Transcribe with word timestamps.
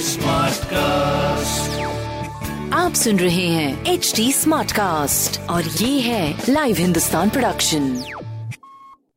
Smart 0.00 0.56
cast 0.56 1.80
आप 2.74 2.92
सुन 2.94 3.18
रहे 3.18 3.46
हैं 3.46 3.84
एच 3.84 4.12
डी 4.16 4.32
स्मार्ट 4.32 4.72
कास्ट 4.72 5.40
और 5.40 5.62
ये 5.62 6.00
है 6.00 6.42
लाइव 6.48 6.76
हिंदुस्तान 6.76 7.30
प्रोडक्शन 7.30 8.04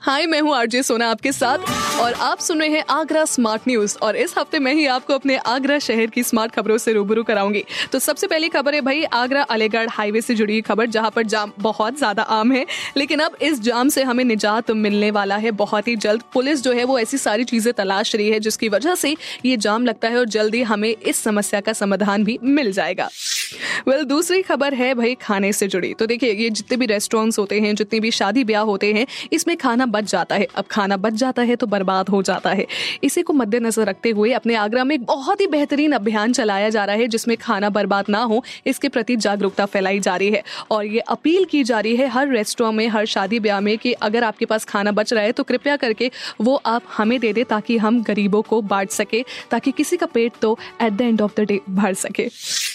हाय 0.00 0.26
मैं 0.26 0.40
हूँ 0.40 0.56
आरजे 0.56 0.82
सोना 0.82 1.10
आपके 1.10 1.32
साथ। 1.32 1.58
और 2.00 2.12
आप 2.14 2.38
सुन 2.38 2.58
रहे 2.58 2.68
हैं 2.68 2.84
आगरा 2.90 3.24
स्मार्ट 3.24 3.62
न्यूज़ 3.68 3.96
और 4.02 4.16
इस 4.16 4.34
हफ़्ते 4.38 4.58
मैं 4.58 4.72
ही 4.74 4.86
आपको 4.86 5.14
अपने 5.14 5.36
आगरा 5.36 5.78
शहर 5.78 6.06
की 6.06 6.22
स्मार्ट 6.22 6.52
खबरों 6.52 6.76
से 6.78 6.92
रूबरू 6.92 7.22
कराऊँगी। 7.22 7.62
तो 7.92 7.98
सबसे 7.98 8.26
पहली 8.26 8.48
खबर 8.48 8.74
है 8.74 8.80
भाई 8.80 9.02
आगरा 9.04 9.42
अलीगढ़ 9.50 9.88
हाईवे 9.90 10.20
से 10.20 10.34
जुड़ी 10.34 10.60
खबर 10.60 10.86
जहाँ 10.88 11.10
पर 11.10 11.22
जाम 11.24 11.52
बहुत 11.58 11.98
ज़्यादा 11.98 12.22
आम 12.22 12.52
है 12.52 12.64
लेकिन 12.96 13.20
अब 13.20 13.36
इस 13.42 13.60
जाम 13.60 13.88
से 13.88 14.02
हमें 14.02 14.24
निजात 14.24 14.70
मिलने 14.70 15.10
वाला 15.10 15.36
है 15.36 15.50
बहुत 15.52 15.88
ही 15.88 15.96
जल्द। 15.96 16.22
पुलिस 16.32 16.62
जो 16.62 16.72
है 16.72 16.84
वो 16.84 16.98
ऐसी 16.98 17.18
सारी 17.18 17.44
चीज़ें 17.44 17.72
तलाश 17.74 18.14
रही 18.16 18.28
है 18.30 18.40
जिसकी 18.40 18.68
वजह 18.68 18.94
से 18.94 19.16
ये 19.44 19.56
जाम 19.58 19.86
लगता 19.86 20.08
है 20.08 20.18
और 20.18 20.28
जल्दी 20.28 20.62
हमें 20.62 20.88
इस 20.90 21.16
समस्या 21.16 21.60
का 21.60 21.72
समाधान 21.72 22.24
भी 22.24 22.38
मिल 22.42 22.72
जाएगा। 22.72 23.08
वेल 23.80 23.96
well, 23.96 24.08
दूसरी 24.08 24.42
खबर 24.42 24.74
है 24.74 24.92
भाई 24.94 25.14
खाने 25.14 25.52
से 25.52 25.66
जुड़ी। 25.68 25.92
तो 25.94 26.06
देखिए 26.06 26.32
ये 26.32 26.48
जितने 26.50 26.76
भी 26.76 26.86
रेस्टोरेंट्स 26.86 27.38
होते 27.38 27.60
हैं 27.60 27.74
जितने 27.74 28.00
भी 28.00 28.10
शादी 28.10 28.44
ब्याह 28.44 28.62
होते 28.64 28.92
हैं 28.92 29.06
इसमें 29.32 29.56
खाना 29.56 29.86
बच 29.86 30.10
जाता 30.10 30.34
है। 30.34 30.46
अब 30.54 30.64
खाना 30.70 30.96
बच 30.96 31.12
जाता 31.14 31.42
है 31.42 31.56
तो 31.56 31.66
बर्बाद 31.70 32.08
हो 32.08 32.22
जाता 32.22 32.50
है। 32.50 32.66
इसी 33.04 33.22
को 33.22 33.32
मद्देनजर 33.32 33.86
रखते 33.86 34.10
हुए 34.10 34.32
अपने 34.32 34.54
आगरा 34.56 34.84
में 34.84 34.94
एक 34.94 35.04
बहुत 35.04 35.40
ही 35.40 35.46
बेहतरीन 35.48 35.92
अभियान 35.92 36.32
चलाया 36.32 36.68
जा 36.68 36.84
रहा 36.84 36.96
है, 36.96 37.06
जिसमें 37.08 37.36
खाना 37.36 37.70
बर्बाद 37.70 38.08
ना 38.08 38.22
हो, 38.22 38.42
इसके 38.66 38.88
प्रति 38.88 39.16
जागरूकता 39.18 39.66
फैलाई 39.66 40.00
जा 40.00 40.16
रही 40.16 40.30
है। 40.30 40.42
और 40.70 40.84
ये 40.86 41.00
अपील 41.08 41.44
की 41.44 41.62
जा 41.64 41.80
रही 41.80 41.96
है 41.96 42.08
हर 42.08 42.28
रेस्टोरेंट 42.28 42.76
में, 42.76 42.86
हर 42.88 43.06
शादी 43.06 43.40
ब्याह 43.40 43.60
में 43.60 43.76
कि 43.78 43.92
अगर 44.02 44.24
आपके 44.24 44.44
पास 44.44 44.64
खाना 44.64 44.92
बच 44.92 45.12
रहा 45.12 45.24
है 45.24 45.32
तो 45.32 45.42
कृपया 45.42 45.76
करके 45.76 46.10
वो 46.40 46.54
आप 46.66 46.82
हमें 46.96 47.18
दे 47.20 47.32
दे 47.32 47.44
ताकि 47.46 47.76
हम 47.78 48.02
गरीबों 48.02 48.42
को 48.42 48.60
बांट 48.64 48.90
सके, 48.90 49.24
ताकि 49.50 49.72
किसी 49.72 49.96
का 49.96 50.06
पेट 50.06 50.32
तो 50.42 50.58
at 50.82 50.92
the 50.92 51.00
end 51.00 51.20
of 51.20 51.32
the 51.36 51.44
day 51.44 51.60
भर 51.70 51.94
सके। 51.96 52.28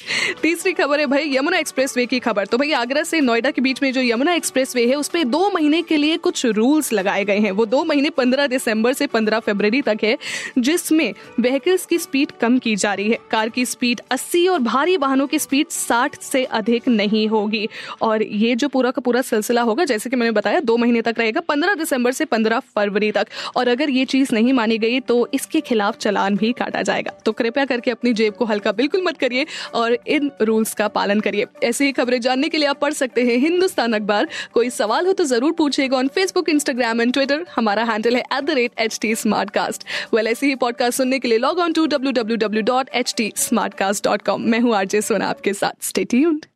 तीसरी 0.42 0.72
खबर 0.72 1.00
है 1.00 1.06
भाई, 1.06 1.36
यमुना 1.36 1.58
एक्सप्रेस 1.58 1.96
वे 1.96 2.06
की 2.06 2.18
खबर। 2.18 2.46
तो 2.46 2.58
भाई, 2.58 2.72
आगरा 2.72 3.02
से 3.02 3.20
नोएडा 3.20 3.50
के 3.50 3.60
बीच 3.60 3.82
में 3.82 3.92
जो 3.92 4.00
यमुना 4.00 4.34
एक्सप्रेस 4.34 4.76
वे 4.76 4.86
है 4.86 4.94
उस 4.94 5.08
पर 5.08 5.24
दो 5.24 5.50
महीने 5.50 5.82
के 5.82 5.96
लिए 5.96 6.16
कुछ 6.16 6.46
रूल्स 6.46 6.92
लगाए 6.92 7.24
गए 7.24 7.38
हैं। 7.38 7.50
वो 7.50 7.66
दो 7.66 7.84
महीने 7.84 8.10
पंद्रह 8.10 8.46
दिसंबर 8.46 8.92
से 8.92 9.06
पंद्रह 9.06 9.38
फरवरी 9.38 9.82
तक 9.82 9.98
है, 10.02 10.18
जिसमें 10.58 11.14
व्हीकल्स 11.40 11.86
की 11.86 11.98
स्पीड 11.98 12.32
कम 12.40 12.58
की 12.58 12.76
जा 12.76 12.94
रही 12.94 13.10
है। 13.10 13.18
कार 13.30 13.48
की 13.48 13.66
स्पीड 13.66 14.00
80 14.10 14.48
और 14.48 14.58
भारी 14.58 14.96
वाहनों 14.96 15.26
की 15.26 15.38
स्पीड 15.38 15.68
60 15.68 16.22
से 16.22 16.44
अधिक 16.44 16.88
नहीं 16.88 17.28
होगी। 17.28 17.68
और 18.02 18.22
ये 18.22 18.54
जो 18.54 18.68
पूरा 18.68 18.90
का 18.90 19.00
पूरा 19.00 19.22
सिलसिला 19.22 19.62
होगा, 19.62 19.84
जैसे 19.84 20.10
कि 20.10 20.16
मैंने 20.16 20.32
बताया, 20.32 20.60
दो 20.60 20.76
महीने 20.76 21.02
तक 21.02 21.14
रहेगा, 21.18 21.40
पंद्रह 21.40 21.74
दिसंबर 21.74 22.12
से 22.12 22.24
पंद्रह 22.24 22.58
फरवरी 22.58 23.12
तक। 23.12 23.26
और 23.56 23.68
अगर 23.68 23.90
ये 23.90 24.04
चीज़ 24.04 24.28
नहीं 24.32 24.52
मानी 24.52 24.78
गई 24.78 25.00
तो 25.00 25.28
इसके 25.34 25.60
खिलाफ 25.60 25.96
चलान 25.96 26.36
भी 26.36 26.52
काटा 26.52 26.82
जाएगा। 26.82 27.12
तो 27.24 27.32
कृपया 27.32 27.64
करके 27.64 27.90
अपनी 27.90 28.12
जेब 28.12 28.34
को 28.34 28.44
हल्का 28.44 28.72
बिल्कुल 28.72 29.02
मत 29.04 29.18
करिए 29.18 29.46
और 29.74 29.89
इन 30.08 30.30
रूल्स 30.42 30.74
का 30.74 30.88
पालन 30.90 31.20
करिए। 31.20 31.46
ऐसी 31.64 31.84
ही 31.84 31.92
खबरें 31.92 32.20
जानने 32.20 32.48
के 32.48 32.58
लिए 32.58 32.68
आप 32.68 32.80
पढ़ 32.80 32.92
सकते 32.94 33.24
हैं 33.24 33.36
हिंदुस्तान 33.38 33.92
अखबार। 33.92 34.28
कोई 34.54 34.70
सवाल 34.70 35.06
हो 35.06 35.12
तो 35.12 35.24
ज़रूर 35.24 35.52
पूछेगा 35.58 35.96
on 35.96 36.08
Facebook 36.14 36.48
Instagram 36.48 37.00
and 37.00 37.12
Twitter 37.12 37.44
हमारा 37.56 37.84
हैंडल 37.84 38.16
है 38.16 38.22
at 38.22 38.44
the 38.44 38.50
rate 38.50 38.80
H 38.80 38.98
T 39.02 39.14
Smartcast 39.50 39.84
well 40.14 40.26
ऐसी 40.26 40.46
ही 40.46 40.54
पॉडकास्ट 40.56 40.98
सुनने 40.98 41.18
के 41.18 41.28
लिए 41.28 41.38
log 41.38 41.58
on 41.58 41.72
to 41.72 41.86
W 41.86 42.12
W 42.12 42.36
W 42.36 42.62
dot 42.64 42.88
H 42.94 43.14
T 43.16 43.32
Smartcast 43.74 44.04
dot 44.04 44.22
com 44.22 44.42
मैं 44.42 44.60
हूँ 44.60 44.76
आरजे 44.76 45.02
सोना 45.02 45.28
आपके 45.28 45.52
साथ। 45.54 45.84
स्टे 45.84 46.04
ट्यून्ड 46.04 46.46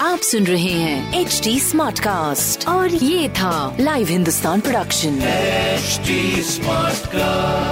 आप 0.00 0.18
सुन 0.20 0.44
रहे 0.46 0.70
हैं 0.72 1.20
एच 1.20 1.40
टी 1.44 1.58
स्मार्ट 1.60 1.98
कास्ट 2.00 2.66
और 2.68 2.94
ये 2.94 3.28
था 3.30 3.76
live 3.80 4.08
Hindustan 4.08 4.60
production 4.60 5.18
Smartcast 7.06 7.71